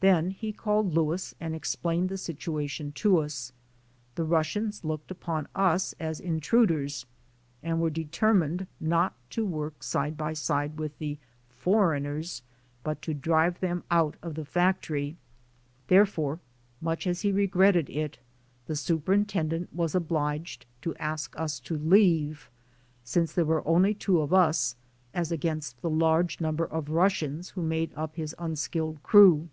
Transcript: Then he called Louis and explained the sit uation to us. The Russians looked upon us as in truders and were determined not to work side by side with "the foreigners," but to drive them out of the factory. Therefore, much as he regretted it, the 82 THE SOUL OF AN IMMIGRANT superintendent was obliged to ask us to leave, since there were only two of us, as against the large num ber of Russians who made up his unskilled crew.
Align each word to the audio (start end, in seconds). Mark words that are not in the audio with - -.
Then 0.00 0.30
he 0.30 0.52
called 0.52 0.94
Louis 0.94 1.34
and 1.40 1.56
explained 1.56 2.08
the 2.08 2.16
sit 2.16 2.38
uation 2.38 2.94
to 3.02 3.18
us. 3.18 3.50
The 4.14 4.22
Russians 4.22 4.84
looked 4.84 5.10
upon 5.10 5.48
us 5.56 5.92
as 5.98 6.20
in 6.20 6.38
truders 6.38 7.04
and 7.64 7.80
were 7.80 7.90
determined 7.90 8.68
not 8.78 9.14
to 9.30 9.44
work 9.44 9.82
side 9.82 10.16
by 10.16 10.34
side 10.34 10.78
with 10.78 10.96
"the 11.00 11.18
foreigners," 11.48 12.42
but 12.84 13.02
to 13.02 13.12
drive 13.12 13.58
them 13.58 13.82
out 13.90 14.14
of 14.22 14.36
the 14.36 14.44
factory. 14.44 15.16
Therefore, 15.88 16.38
much 16.80 17.04
as 17.04 17.22
he 17.22 17.32
regretted 17.32 17.90
it, 17.90 17.92
the 17.92 17.98
82 17.98 18.18
THE 18.66 18.76
SOUL 18.76 18.96
OF 18.98 19.08
AN 19.08 19.12
IMMIGRANT 19.14 19.30
superintendent 19.32 19.74
was 19.74 19.94
obliged 19.96 20.66
to 20.82 20.94
ask 20.98 21.36
us 21.36 21.58
to 21.58 21.76
leave, 21.76 22.48
since 23.02 23.32
there 23.32 23.44
were 23.44 23.66
only 23.66 23.94
two 23.94 24.20
of 24.20 24.32
us, 24.32 24.76
as 25.12 25.32
against 25.32 25.82
the 25.82 25.90
large 25.90 26.40
num 26.40 26.54
ber 26.54 26.66
of 26.66 26.88
Russians 26.88 27.48
who 27.50 27.62
made 27.64 27.92
up 27.96 28.14
his 28.14 28.36
unskilled 28.38 29.02
crew. 29.02 29.48